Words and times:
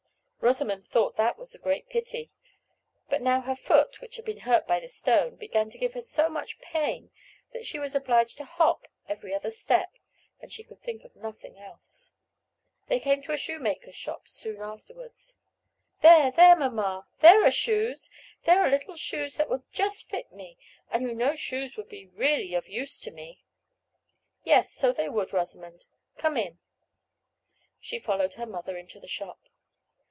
Rosamond 0.43 0.87
thought 0.87 1.17
that 1.17 1.37
was 1.37 1.53
a 1.53 1.59
great 1.59 1.87
pity. 1.87 2.31
But 3.11 3.21
now 3.21 3.41
her 3.41 3.55
foot, 3.55 4.01
which 4.01 4.15
had 4.15 4.25
been 4.25 4.39
hurt 4.39 4.65
by 4.65 4.79
the 4.79 4.87
stone, 4.87 5.35
began 5.35 5.69
to 5.69 5.77
give 5.77 5.93
her 5.93 6.01
so 6.01 6.29
much 6.29 6.59
pain 6.59 7.11
that 7.53 7.63
she 7.63 7.77
was 7.77 7.93
obliged 7.93 8.37
to 8.39 8.43
hop 8.45 8.87
every 9.07 9.35
other 9.35 9.51
step, 9.51 9.97
and 10.39 10.51
she 10.51 10.63
could 10.63 10.81
think 10.81 11.03
of 11.03 11.15
nothing 11.15 11.59
else. 11.59 12.11
They 12.87 12.99
came 12.99 13.21
to 13.21 13.33
a 13.33 13.37
shoemaker's 13.37 13.93
shop 13.93 14.27
soon 14.27 14.61
afterwards. 14.61 15.37
"There, 16.01 16.31
there! 16.31 16.55
mamma, 16.55 17.05
there 17.19 17.45
are 17.45 17.51
shoes; 17.51 18.09
there 18.45 18.61
are 18.65 18.71
little 18.71 18.95
shoes 18.95 19.37
that 19.37 19.47
would 19.47 19.71
just 19.71 20.09
fit 20.09 20.31
me, 20.31 20.57
and 20.89 21.03
you 21.03 21.13
know 21.13 21.35
shoes 21.35 21.77
would 21.77 21.87
be 21.87 22.07
really 22.07 22.55
of 22.55 22.67
use 22.67 22.99
to 23.01 23.11
me." 23.11 23.43
"Yes, 24.43 24.71
so 24.73 24.91
they 24.91 25.07
would, 25.07 25.33
Rosamond. 25.33 25.85
Come 26.17 26.35
in." 26.35 26.57
She 27.79 27.99
followed 27.99 28.33
her 28.33 28.47
mother 28.47 28.75
into 28.75 28.99
the 28.99 29.07
shop. 29.07 29.39